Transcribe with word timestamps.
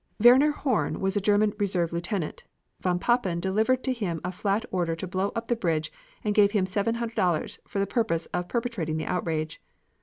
Werner 0.19 0.49
Horn 0.49 0.99
was 0.99 1.15
a 1.15 1.21
German 1.21 1.53
reserve 1.59 1.93
lieutenant. 1.93 2.43
Von 2.79 2.97
Papen 2.97 3.39
delivered 3.39 3.83
to 3.83 3.93
him 3.93 4.19
a 4.23 4.31
flat 4.31 4.65
order 4.71 4.95
to 4.95 5.05
blow 5.05 5.31
up 5.35 5.47
the 5.47 5.55
bridge 5.55 5.91
and 6.23 6.35
he 6.35 6.41
gave 6.41 6.53
him 6.53 6.65
$700 6.65 7.59
for 7.67 7.77
the 7.77 7.85
purpose 7.85 8.25
of 8.33 8.47
perpetrating 8.47 8.97
the 8.97 9.05
outrage. 9.05 9.61